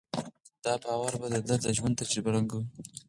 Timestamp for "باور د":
0.83-1.35